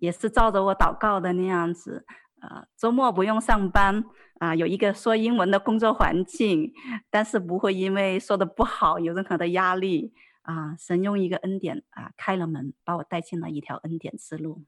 [0.00, 2.04] 也是照着我祷告的那样子。
[2.40, 4.04] 啊，周末不用上班
[4.38, 6.72] 啊，有一个说英文的工作环境，
[7.10, 10.76] 但是不会因为说的不好有任何的压力啊。
[10.78, 14.62] 神用一个恩典啊，开了门，把我带进了一条恩典之路。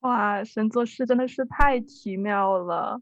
[0.00, 3.00] 哇，神做事真的是太奇妙了。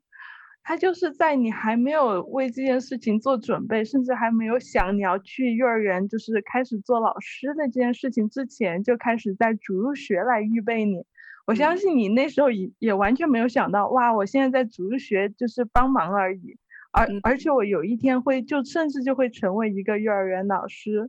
[0.62, 11.06] 他就是在你还没有为这件事情做准备，甚至还没有想你要去幼儿园，就是开始做老师的这件事情之前，就开始在主入学来预备你。
[11.46, 14.12] 我相信你那时候也也完全没有想到，哇！
[14.12, 16.58] 我现在在逐学就是帮忙而已，
[16.90, 21.08] 而而且我有一天会就甚至就会成为一个幼儿园老师，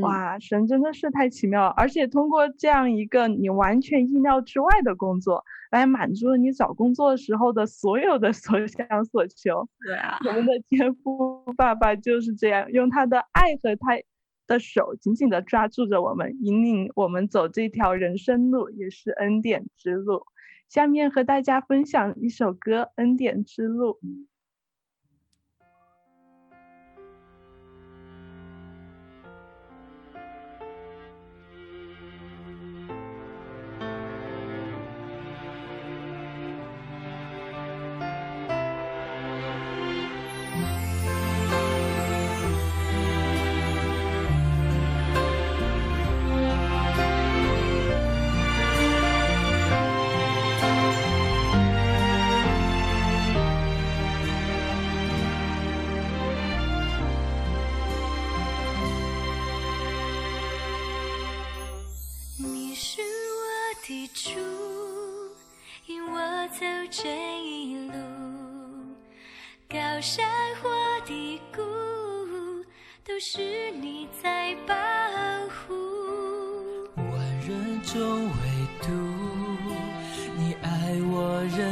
[0.00, 0.38] 哇！
[0.38, 9.68] 神真的是太奇妙了，而且通过这样一个你完全意料之外的工作，来满足了你找工作时候的所有的 所想所求。
[9.84, 13.98] 对啊，我们的天赋爸爸就是这样用他的爱和他。
[14.46, 20.24] 的手紧紧地抓住着我们，引领我们走这条人生路，也是恩典之路。
[20.68, 23.98] 下面和大家分享一首歌《恩典之路》。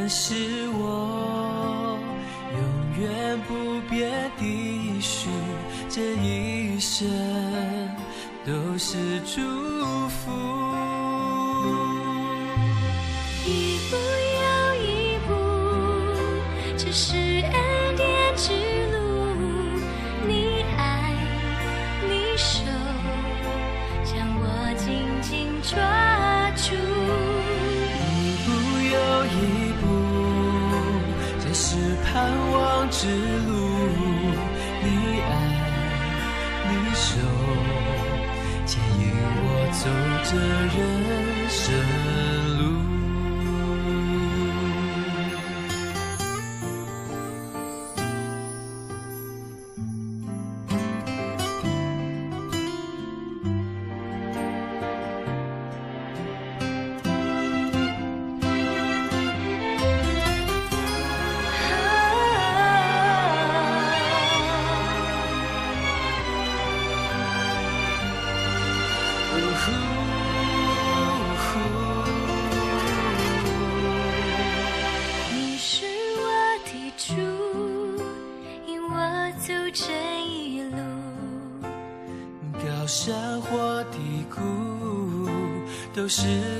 [0.07, 0.33] 是
[0.69, 1.97] 我
[2.51, 2.59] 永
[3.01, 5.29] 远不变的一许，
[5.89, 7.07] 这一生
[8.45, 9.41] 都是祝
[10.09, 10.74] 福。
[86.05, 86.54] 有时。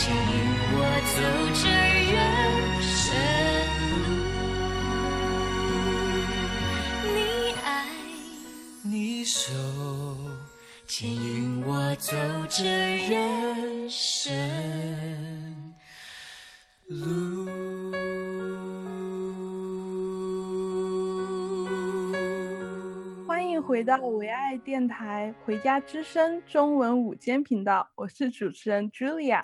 [0.00, 0.22] 牵引
[0.74, 0.78] 我
[1.10, 1.18] 走
[1.54, 1.66] 这
[2.12, 2.14] 人
[2.80, 2.94] 生
[3.90, 3.98] 路。
[7.02, 7.18] 你
[7.64, 7.68] 爱，
[8.84, 9.52] 你守，
[10.86, 12.16] 牵引我走
[12.48, 12.62] 这
[13.08, 14.30] 人生
[16.86, 17.50] 路。
[23.26, 29.42] 欢迎回到唯爱电台《回家之声》中文午间频道，我是主持人 Julia。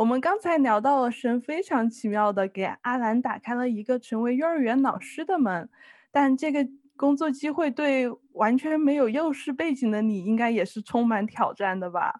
[0.00, 5.68] 我们刚才聊到了神非常奇妙的给阿兰打开了一个成为幼儿园老师的门，
[6.10, 12.14] 但这个工作机会对完全没有幼师背景的你，应该也是充满挑战的吧？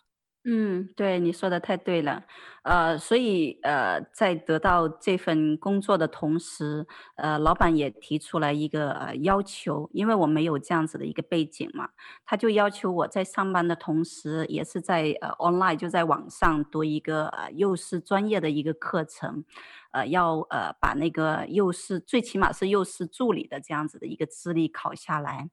[0.44, 2.24] 嗯，对，你说的太对了，
[2.62, 11.90] 呃，所以呃，在得到这份工作的同时，呃，老板也提出来一个呃要求，因为我没有这样子的一个背景嘛，
[12.24, 19.44] 他就要求我在上班的同时，也是在呃 online 就在网上读一个呃幼师专业的一个课程，
[19.90, 25.50] 呃，要呃把那个幼师最起码是幼师助理的这样子的一个资历考下来。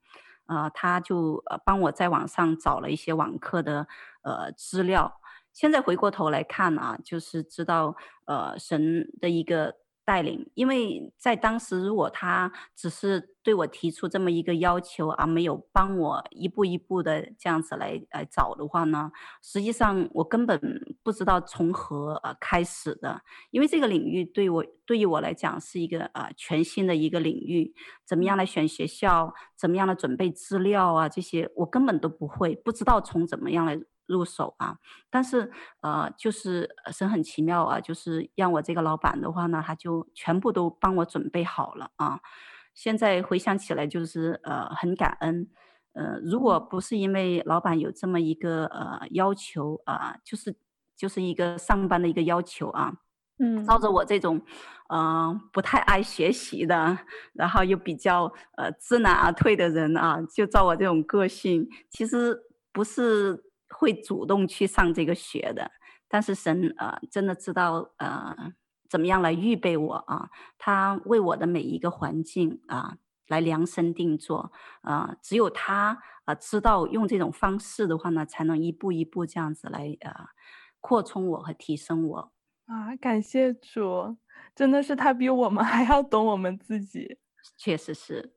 [0.47, 3.87] 啊，他就呃帮我在网上找了一些网课的
[4.23, 5.21] 呃资料。
[5.53, 9.75] 现在回过头来看啊，就是知道呃神的一个。
[10.07, 20.57] 带领，因为在当时，如果他只是对我提出这么一个要求，而没有帮我一步一步的这样子来来找的话呢，实际上我根本
[21.03, 33.77] 不知道从何呃开始的，因为这个领域对我对于我来讲是一个呃全新的一个领域，怎么样来选学校，怎么样来准备资料啊，这些我根本都不会，不知道从怎么样来。
[34.07, 34.77] 入手啊，
[35.09, 35.51] 但是
[35.81, 42.19] 呃，就是神很奇妙啊，就是让我这个老板的话呢，他就全部都帮我准备好了啊。
[42.73, 45.49] 现在回想起来，就是呃很感恩，
[45.93, 50.55] 呃，如果不是因为老板有这么一个呃要求啊，呃，就是
[50.95, 52.93] 就是一个上班的一个要求啊，
[53.39, 54.39] 嗯，照着我这种
[54.89, 56.99] 呃不太爱学习的，
[57.33, 62.39] 然后又比较呃知难而退的人啊，就照我这种个性，其实
[62.71, 63.43] 不是。
[63.69, 65.71] 会主动去上这个学的，
[66.07, 68.53] 但是神呃真的知道呃
[68.89, 72.97] 怎么样来预备我啊，他为我的每一个环境啊
[73.27, 74.51] 来量身定做。
[74.81, 80.13] 啊，只有他啊知道用这种方式的话呢，才能一步一步这样子来呃
[80.79, 82.31] 扩充我和提升我。
[82.67, 84.17] 啊，感谢主，
[84.55, 87.17] 真的是他比我们还要懂我们自己，
[87.57, 88.36] 确实是。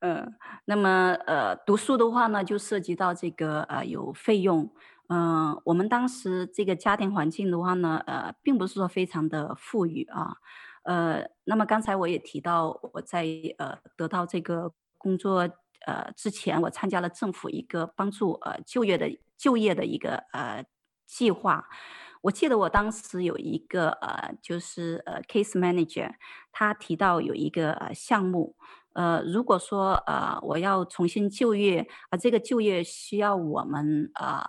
[0.00, 0.34] 嗯、
[0.66, 4.70] 那么呃，读书的话呢，就涉及到这个呃有费用。
[5.08, 10.36] 嗯、我们当时这个家庭环境的话呢，呃，并不是说非常的富裕啊。
[10.82, 13.26] 呃，那么刚才我也提到，我在
[13.58, 15.48] 呃得到这个工作
[15.86, 20.64] 呃之前我参加了政府一个帮助呃就业的就业的一个呃
[21.06, 21.68] 计划。
[22.22, 26.14] 我记得我当时有一个呃，就是呃，case manager，
[26.50, 28.56] 他提到有一个呃项目，
[28.94, 34.42] 呃，如果说呃我要重新就业，啊、这个就业需要我们呃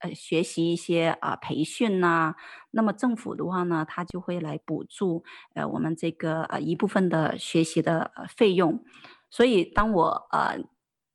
[0.00, 2.34] 呃学习一些啊、呃、培训呐、
[2.70, 5.24] 那么政府的话呢，他就会来补助
[5.54, 8.84] 呃我们这个呃一部分的学习的费用，
[9.30, 10.58] 所以当我呃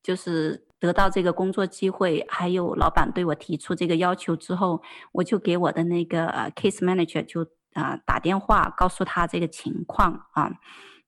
[0.04, 0.68] 就是。
[0.82, 10.52] 得到这个工作机会，还有老板对我提出这个要求之后，我就给我的那个呃 case manager 就啊、呃、打电话告诉他这个情况啊。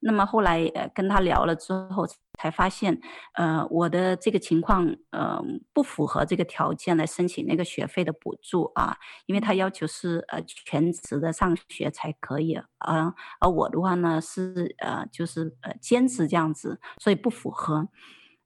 [0.03, 2.05] 那么后来呃跟他聊了之后，
[2.39, 2.99] 才发现
[3.33, 5.41] 呃我的这个情况呃
[5.73, 17.87] 不符合这个条件来申请那个学费的补助啊，因为他要求是呃全职的上学才可以啊，而我的话呢是呃就是呃兼职这样子，所以不符合。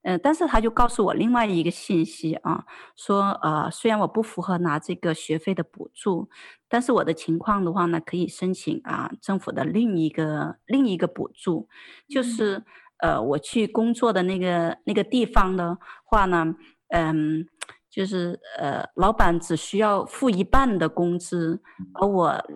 [0.08, 2.64] 呃，但是他就告诉我另外一个信息啊，
[2.96, 6.30] 说呃，虽然我不符合拿这个学费的补助，
[6.70, 11.68] 但是我的情况的话呢，可以申请啊政府的另一个另一个补助，
[12.08, 12.64] 就是
[13.00, 16.56] 呃我去工作的那个那个地方的话呢，
[16.88, 17.46] 嗯，
[17.90, 21.62] 就是呃老板只需要付一半的工资，
[22.00, 22.50] 而我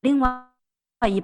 [0.00, 0.48] 另外
[1.08, 1.22] 一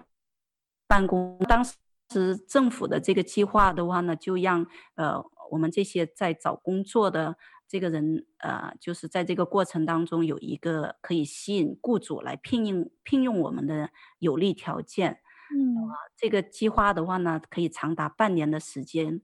[0.86, 5.20] 半工，当时政府的这个计划的话呢，就让呃。
[5.50, 7.36] 我们这些在找工作的
[7.66, 15.20] 这个人，呃，就是在这个过程当中有一个可以吸引雇主来聘用聘用我们的有利条件。
[15.50, 19.20] 嗯，这个计划的话呢，可以长达半年的时间。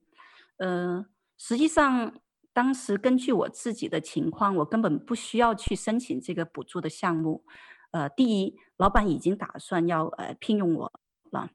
[0.56, 1.06] 呃，
[1.36, 2.20] 实际上
[2.52, 7.44] 当时根据我自己的情况，我根本不需要去申请这个补助的项目。
[7.90, 10.92] 呃，第一，老板已经打算要呃聘用我
[11.30, 11.50] 了，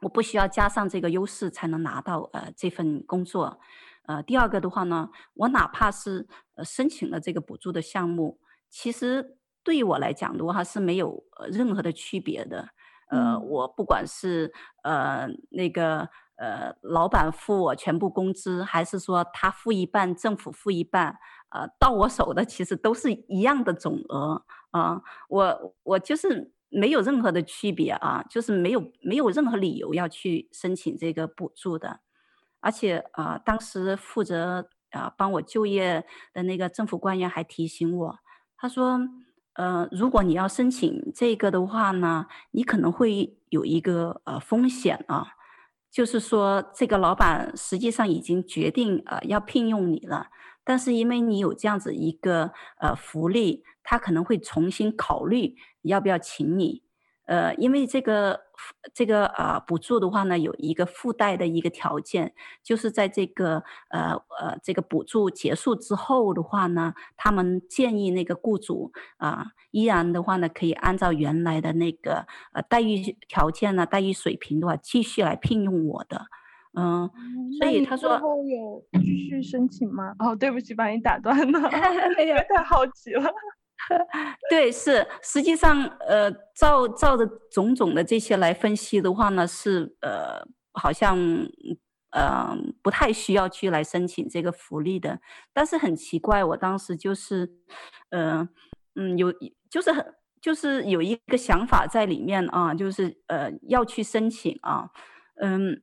[0.00, 3.60] 我不需要加上这个优势才能拿到呃这份工作。
[4.06, 8.38] 呃，第二个的话呢，我哪怕是呃申请了这个补助的项目，
[8.70, 12.68] 其实对于我来讲的话是没有任何的区别的。
[13.08, 14.52] 呃，我不管是
[14.82, 21.16] 呃那个呃老板付我全部工资，还是说他付一半，政府付一半，
[21.50, 25.02] 呃，到我手的其实都是一样的总额啊，呃。
[25.28, 32.00] 我我就是没有任何的区别啊，就是没有没有任何理由要去申请这个补助的。
[32.66, 38.18] 而且啊、当时负责啊、帮我就业的那个政府官员还提醒我，
[38.56, 38.98] 他说
[39.54, 45.28] ：“呃，如果你要申请这个的话呢，你可能会有一个呃风险啊，
[45.92, 50.26] 就是说这个老板实际上已经决定呃要聘用你了，
[50.64, 56.82] 但是因为你有这样子一个呃福利，他可能会重新考虑要不要请你。”
[57.26, 58.40] 呃，因为这个
[58.94, 76.26] 这个啊补助的话呢，有一个附带的一个条件，就是在这个呃呃这个补助结束之后的话呢，他们建议那个雇主啊，依然的话呢，可以按照原来的那个呃待遇条件呢，待遇水平的话，继续来聘用我的。
[76.78, 77.10] 嗯，
[77.58, 80.14] 所以他说最后有继续申请吗？
[80.18, 83.32] 哦，对不起，把你打断了， 太好奇了。
[84.50, 91.18] 对，是实际上，呃，照照着种种的这些来分析的话呢，是呃，好像
[92.10, 95.20] 呃不太需要去来申请这个福利的。
[95.52, 97.48] 但是很奇怪，我当时就是，
[98.10, 98.48] 呃，
[98.94, 99.32] 嗯，有
[99.70, 104.90] 就是很就是有一个想法在里面啊，就是呃要去申请啊，
[105.36, 105.82] 嗯。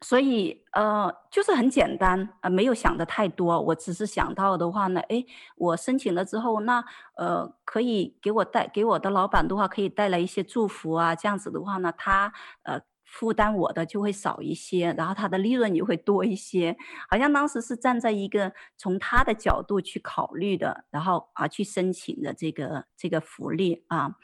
[0.00, 3.60] 所以，呃，就是很简单，呃，没有想的太多。
[3.60, 5.26] 我只是想到的话呢，诶，
[5.56, 6.84] 我申请了之后，那
[7.16, 11.16] 呃，可以给我带给我的老板的话，可以带来一些祝福啊。
[11.16, 12.32] 这样子的话呢，他
[12.62, 16.76] 呃负担我的就会少一些，然后他的利润也会多一些。
[17.10, 24.14] 好像当时是站在一个从他的角度去考虑的，然后啊去申请的这个这个福利啊。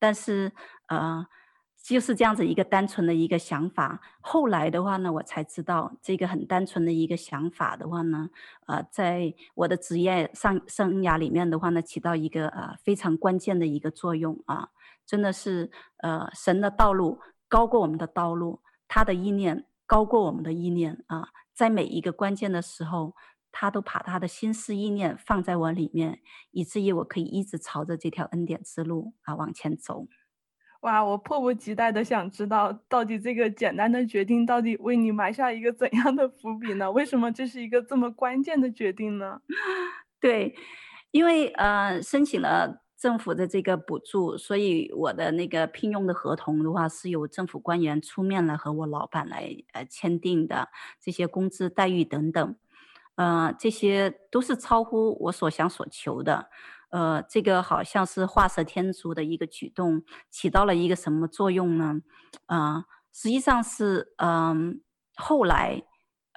[0.00, 0.52] 但是，
[0.88, 1.28] 呃。
[1.82, 8.28] 就是这样子一个单纯的一个想法，后来的话呢，我才知道这个很单纯的一个想法的话呢，
[8.66, 14.68] 呃，在我的职业上生涯里面的话呢，起到一个呃非常关键的一个作用啊，
[15.06, 17.18] 真的是呃神的道路
[17.48, 23.16] 高过我们的道路，他的意念高过我们的意念啊，在每一个关键的时候，
[23.50, 26.20] 他都把他的心思意念放在我里面，
[26.50, 30.06] 以至于我可以一直朝着这条恩典之路啊往前走。
[30.80, 36.90] 哇，我迫不及待的想知道，到底这个简单的决定，到底为你埋下一个怎样的伏笔呢？
[36.90, 39.40] 为什么这是一个这么关键的决定呢？
[40.18, 40.54] 对，
[41.10, 52.56] 因为呃，申请了政府的这个补助，所以我的那个聘用的合同的话，是由政府官员出面来和我老板来呃签订的，这些工资待遇等等。
[53.16, 56.48] 呃，这些都是超乎我所想所求的。
[56.90, 62.00] 呃，这个好像是画蛇添足的一个举动，起到了一个什么作用呢？
[62.46, 64.80] 啊、实际上是嗯、
[65.16, 65.82] 后来。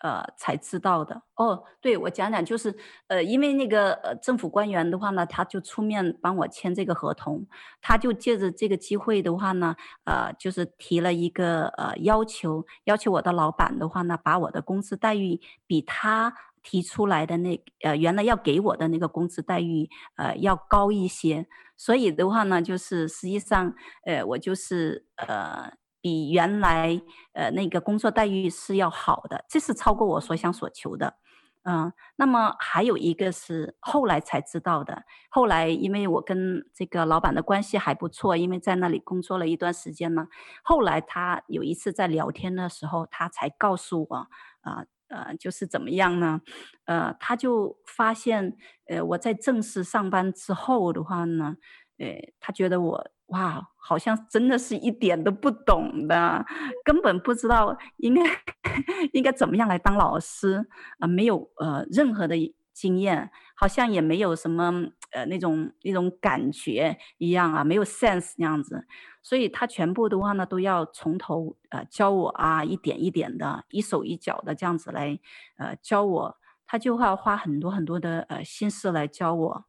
[0.03, 1.63] 呃，才知道的哦。
[1.79, 2.75] 对，我讲讲，就是
[3.07, 7.47] 呃，因为那个呃政府官员的话呢，他就出面帮我签这个合同，
[7.79, 21.47] 他就借着这个机会的话呢，呃，就是提了一个呃要求，要求我的老板的话呢，把我的工资待遇比他提出来的那呃原来要给我的那个工资待遇呃要高一些。
[21.77, 25.73] 所以的话呢，就是实际上呃我就是呃。
[26.05, 27.01] 比原来
[27.31, 31.15] 呃那个工作待遇是要好的，这是超过我所想所求的，
[31.63, 40.27] 嗯、那么还有一个是后来才知道的，后来因为我跟这个老板的关系还不错，因为在那里工作了一段时间呢，
[40.61, 44.15] 后来他有一次在聊天的时候，他才告诉我，
[44.59, 44.83] 啊，
[45.13, 46.41] 呃就是怎么样呢？
[46.85, 48.57] 呃，他就发现
[48.87, 51.55] 呃我在正式上班之后的话呢，
[51.97, 53.07] 呃他觉得我。
[53.27, 56.45] 哇，好像真的是一点都不懂的，
[56.83, 58.21] 根本不知道应该
[59.13, 60.57] 应该怎么样来当老师
[60.99, 62.35] 啊、呃，没有呃任何的
[62.73, 68.85] 经验，好像也没有什么呃那种那种感觉一样啊，没有 sense 那样子，
[69.21, 75.19] 所以他全部的话呢都要从头呃教我啊，一点一点的，一手一脚的这样子来
[75.57, 76.37] 呃教我，
[76.67, 79.65] 他就会要花很多很多的呃心思来教我。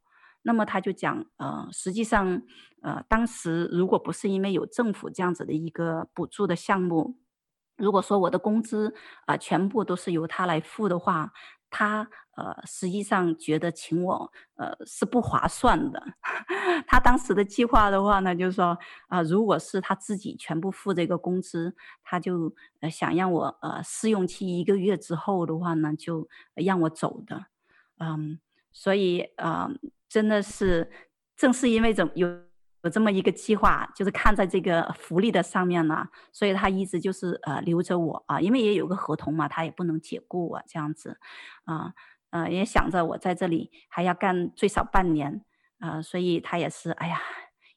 [0.47, 2.43] 那么他就讲，呃，实际上，
[2.83, 7.17] 呃，当时如果不是因为有政府这样子的一个补助的项目，
[7.77, 8.93] 如果说我的工资
[9.25, 11.33] 啊、全部都是由他来付的话，
[11.69, 16.01] 他呃实际上觉得请我呃是不划算的。
[16.87, 27.45] 他当时的计划的话呢，就是说啊、如果是他自己全部付这个工资，他就呃想让我呃试用期一个月之后的话呢，就让我走的。
[27.99, 28.39] 嗯，
[28.71, 29.69] 所以啊。
[29.69, 29.71] 呃
[30.07, 30.89] 真的是，
[31.35, 32.27] 正是因为怎有
[32.85, 41.17] 有这么一个计划，就是看在这个福利的上面呢，所以他一直就是呃留着我啊，因为也有个合同嘛，他也不能解雇我这样子，
[41.65, 41.93] 啊
[42.29, 45.41] 呃也想着我在这里还要干最少半年
[45.79, 47.19] 啊，所以他也是哎呀，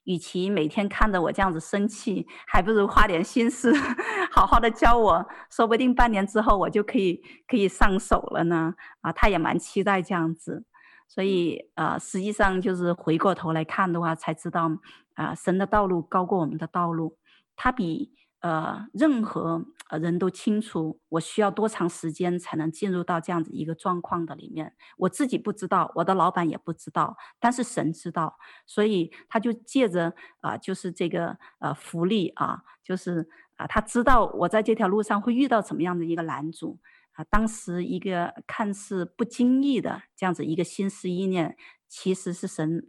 [0.03, 3.73] 与其每天看着我这样子生气，还不如花点心思
[4.31, 10.65] 好好的教我，说不定半年之后我就可以可以上手了呢，啊，他也蛮期待这样子。
[11.09, 14.67] 所以，呃，实际上就是回过头来看的话，才知道，
[15.15, 17.17] 啊、呃，神的道路高过我们的道路，
[17.55, 19.65] 他比呃任何
[19.99, 24.75] 人都清楚我需要多长时间才能进入到这样子一个状况的里面。
[24.97, 28.37] 我自己不知道，我的老板也不知道，但是神知道，
[28.67, 36.77] 所以他就借着啊、呃，就是这个呃福利啊，就是啊、呃，他知道我在这条路上会遇到怎么样的一个拦阻。
[37.23, 41.57] 当时一个看似不经意的这样子一个心思意念，
[41.87, 42.85] 其实是神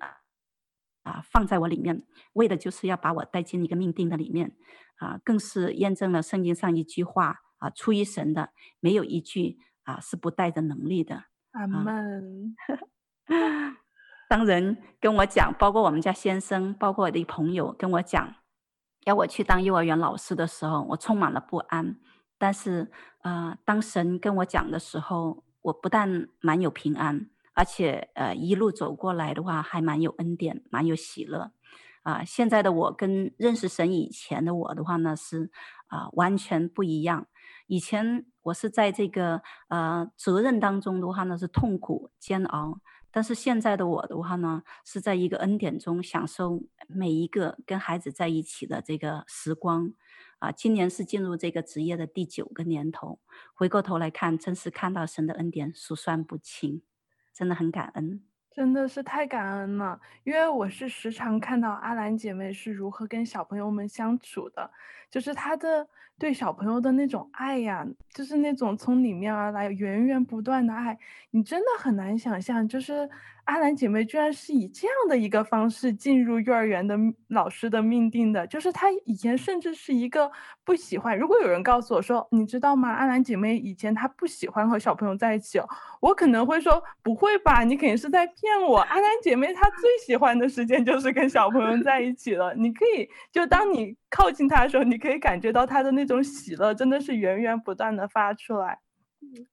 [1.02, 2.04] 啊放在我里面，
[2.34, 4.56] 为的就是要把我带进一个命定的里面
[4.96, 8.50] 啊，更是验证了圣经上一句话啊，出于神的
[8.80, 11.24] 没有一句啊是不带着能力的。
[11.52, 12.54] 阿门。
[14.28, 18.36] 当人跟我讲，包括我们家先生，包括我的朋友跟我讲，
[19.04, 21.98] 要我去当幼儿园老师的时候，我充满了不安。
[22.40, 31.52] 但是，呃，当神跟我讲的时候，我不但蛮有平安，而且，呃，一路走过来的话，还蛮有恩典，蛮有喜乐。
[32.02, 35.50] 啊、现在的我跟认识神以前的我的话呢，是
[35.88, 37.26] 啊、完全不一样。
[37.66, 42.80] 以前我是在这个呃责任当中的话呢，是痛苦煎熬。
[43.12, 49.92] 但是现在的我的话呢，是在一个恩典中享受每一个跟孩子在一起的这个时光。
[50.40, 53.20] 啊，今年是进入这个职业的第九个年头，
[53.54, 56.82] 回过头来看，真是看到神的恩典数算不清，
[57.32, 60.00] 真的很感恩，真的是太感恩了。
[60.24, 64.70] 因为我是时常看到阿兰姐妹是如何跟小朋友们相处的，
[65.10, 65.86] 就是她的
[66.18, 70.98] 对小朋友的那种爱呀，就是那种从里面而来源源不断的爱，
[71.30, 73.08] 你真的很难想象，就是。
[73.50, 76.96] 阿兰姐妹居然是以这样的一个方式进入幼儿园的
[77.26, 80.30] 老师的命定的，就是她以前甚至是一个
[80.64, 81.18] 不喜欢。
[81.18, 82.92] 如果有人告诉我说，你知道吗？
[82.92, 85.68] 阿兰姐妹以前她不喜欢和小朋友在一起哦，
[86.00, 88.78] 我可能会说，不会吧，你肯定是在骗我。
[88.78, 92.54] 阿兰姐妹她最喜欢的时间就是跟小朋友在一起了。
[92.54, 98.78] 你可以，就当你靠近她的时候，你可以感觉到她的那种喜乐，真的是源源不断的发出来。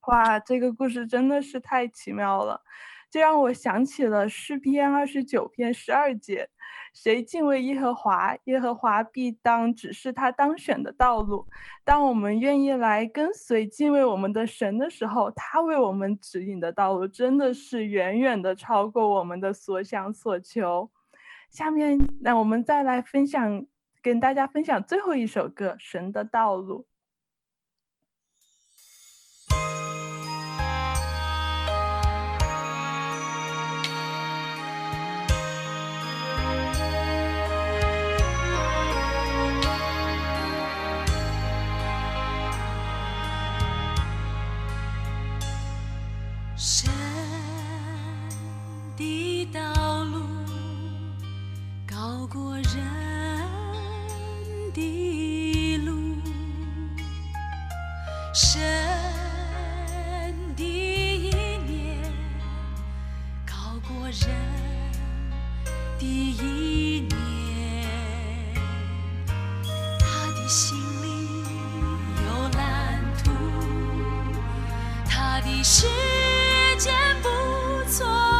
[0.08, 2.62] 哇，这个故事真的是太奇妙了。
[3.10, 6.50] 就让我想起了诗篇二十九篇十二节
[6.94, 11.48] ：“谁敬畏耶和华，耶和华必当指示他当选的道路。”
[11.86, 20.90] 当我们愿意来跟随敬畏我们的神的时候，他为我们指引的道路真的是远远的超过我们的所想所求。
[21.50, 23.66] 下面，那我们再来分享，
[24.02, 26.82] 跟大家分享最后一首歌《神的道路》。
[52.38, 52.64] 过人
[54.72, 55.90] 的路，
[58.32, 58.62] 神
[60.56, 61.32] 的一
[61.66, 62.14] 年，
[63.44, 64.30] 高过人
[65.98, 67.84] 的一年，
[70.00, 71.06] 他的心里
[72.24, 73.32] 有蓝图，
[75.10, 75.88] 他的时
[76.78, 77.28] 间不
[77.90, 78.37] 错。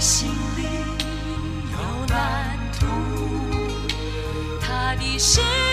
[0.00, 0.62] 心里
[1.72, 2.86] 有蓝图，
[4.58, 5.69] 他的心。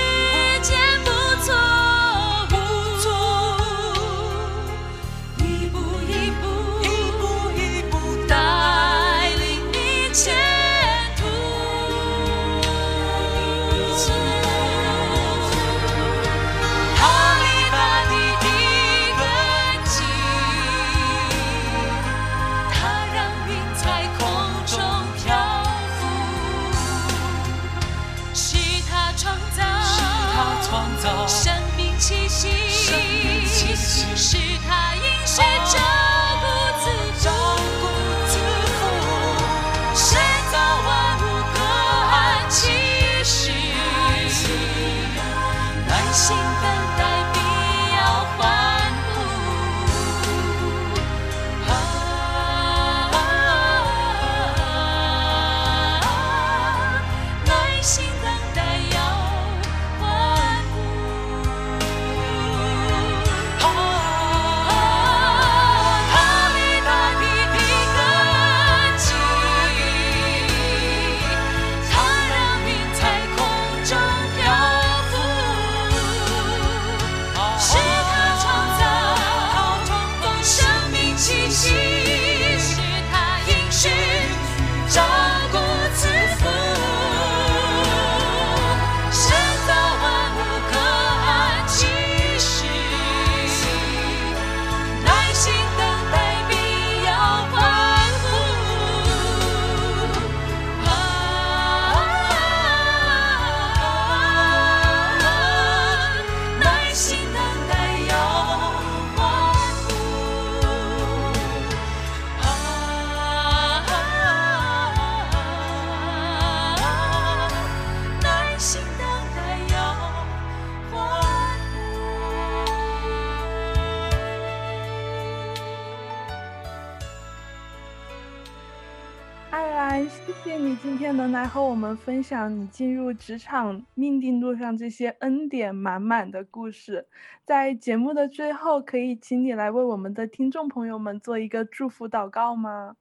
[131.38, 137.08] 来和我们分享你进入职场命定路上这些恩典满满的故事。
[137.46, 142.96] 在节目的最后，可以请你来为我们的听众朋友们做一个祝福祷告吗？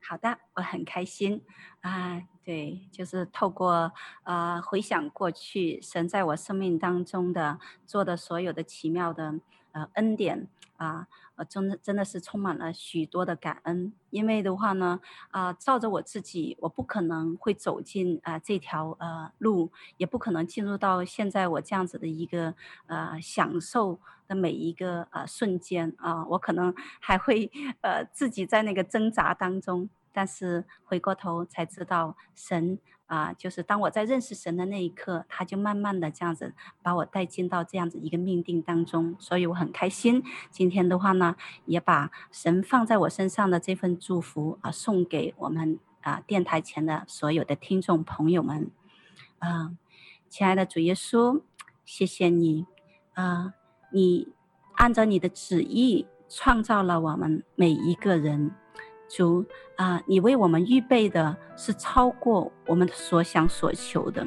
[0.00, 1.42] 好的，我很开心
[1.82, 2.22] 啊。
[2.42, 9.34] 对，就是透过呃回想过去神在我生命当中的做的所有的奇妙的
[9.72, 11.06] 呃恩典啊。
[11.42, 22.54] 真的真的是充满了许多的感恩，因为的话呢，啊、照着我自己，我不可能会走进啊、这条呃路，也不可能进入到现在我这样子的一个
[22.86, 25.94] 呃享受的每一个呃瞬间。
[25.96, 32.78] 啊、我可能还会呃自己在那个挣扎当中，但是回过头才知道神。
[33.06, 40.24] 啊，就是当我在认识神的那一刻，他就慢慢的这样子把我带进到这样子一个命定当中，所以我很开心。
[40.50, 41.36] 今天的话呢，
[41.66, 48.70] 也把神放在我身上的这份祝福啊，送给我们啊电台前的所有的听众朋友们。
[49.38, 49.76] 啊，
[50.30, 51.42] 亲爱的主耶稣，
[51.84, 52.64] 谢谢你
[53.12, 53.52] 啊，
[53.92, 54.32] 你
[54.76, 58.52] 按照你的旨意创造了我们每一个人。
[59.08, 59.44] 主
[59.76, 64.26] 啊，你为我们预备的是超过我们所想所求的，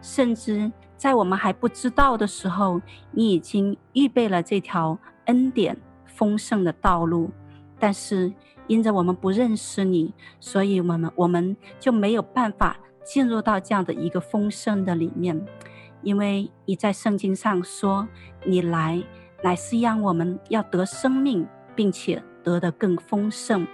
[0.00, 7.30] 甚至在我们还不知道的时候，你已经预备了这条恩典丰盛的道路。
[7.80, 8.32] 但是
[8.66, 15.46] 因着我们不认识你，所以我们我们就没有办法进入到这样的一个丰盛的里面。
[16.02, 18.06] 因为你在圣经上说，
[18.44, 19.02] 你来
[19.42, 23.66] 乃是让我们要得生命，并且得的更丰盛。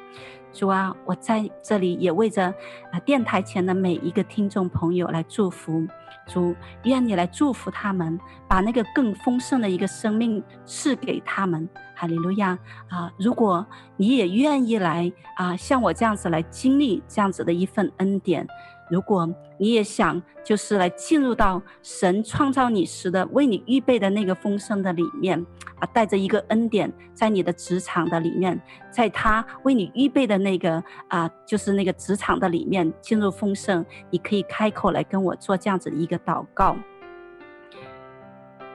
[0.54, 2.46] 主啊，我在这里也为着
[2.92, 5.84] 啊电台前的每一个听众朋友来祝福。
[6.26, 11.68] 主，愿你来祝福他们，把那个更丰盛的一个生命赐给他们。
[11.96, 13.12] 哈利路亚啊！
[13.18, 13.64] 如果
[13.96, 18.46] 你也愿意来啊，像我这样子来经历这样子的一份恩典。
[18.90, 25.44] 如果你也想，就是来进入到神创造你时的为你预备的那个丰盛的里面
[25.78, 28.60] 啊，带着一个恩典，在你的职场的里面，
[28.90, 36.76] 在他为你预备的那个啊，就是那个职场的里面进入丰盛，你可以开口来跟我做这样子的一个祷告。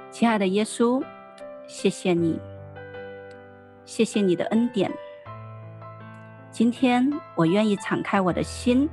[0.10, 1.04] 亲爱的耶稣，
[1.68, 2.40] 谢谢你，
[3.86, 4.92] 谢谢你的恩典。
[6.50, 8.90] 今天我愿意敞开我的心。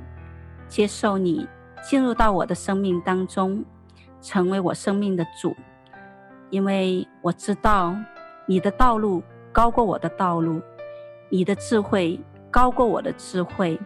[0.67, 1.47] 接受你
[1.81, 3.63] 进入到我的生命当中，
[4.21, 5.55] 成为我生命的主，
[6.49, 7.95] 因为我知道
[8.45, 10.61] 你的道路高过我的道路，
[11.29, 12.19] 你的智慧
[12.51, 13.79] 高过我的智慧。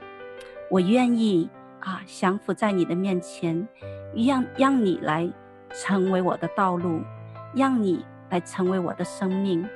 [0.70, 1.50] 我愿意
[1.82, 3.68] 啊，降服在你的面前，
[4.16, 5.30] 让让你来
[5.74, 7.02] 成为我的道路，
[7.54, 9.68] 让你来成为我的生命，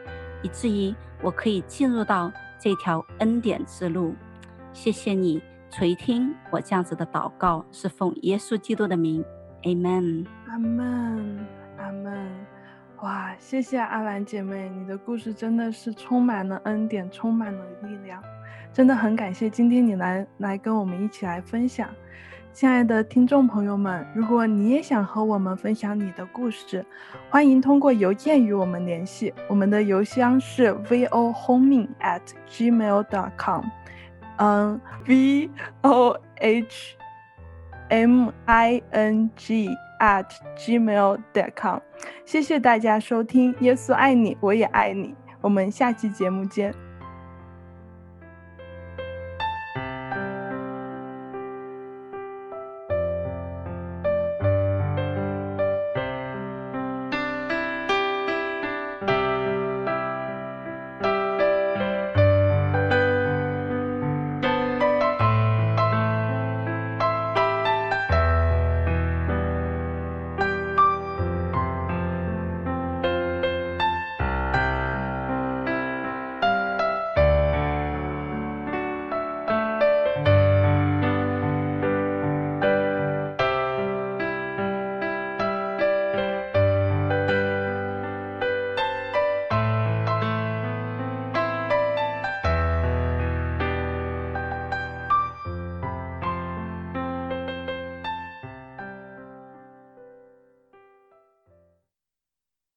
[0.42, 4.16] 以至于我可以进入到这条恩典之路。
[4.72, 5.42] 谢谢你。
[5.70, 9.26] 垂听我这样子的祷告，是奉耶稣基督的名
[9.64, 10.26] ，Amen。
[10.48, 11.46] 阿门，
[11.78, 12.32] 阿门。
[13.02, 18.24] 哇，谢谢阿兰姐妹，你的故事真的是充满了恩典，充满了力量，
[18.72, 21.90] 真的很感谢今天你来来跟我们一起来分享。
[22.54, 26.86] 亲爱的听众朋友们，如果你也想和我们分享你的故事，
[27.30, 33.66] 欢迎通过邮件与我们联系，我们的邮箱是 vohoming@gmail.com。
[34.38, 35.50] 嗯，v
[35.82, 36.98] o h
[37.90, 39.70] m i n g
[40.00, 40.26] at
[40.58, 41.80] gmail dot com，
[42.26, 46.74] 谢谢大家收听，耶稣爱你，我也爱你，我们下期节目见。